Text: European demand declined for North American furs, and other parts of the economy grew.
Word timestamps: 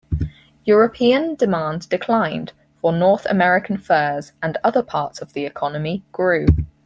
European 0.65 1.35
demand 1.35 1.87
declined 1.87 2.53
for 2.77 2.91
North 2.91 3.27
American 3.27 3.77
furs, 3.77 4.31
and 4.41 4.57
other 4.63 4.81
parts 4.81 5.21
of 5.21 5.33
the 5.33 5.45
economy 5.45 6.01
grew. 6.11 6.47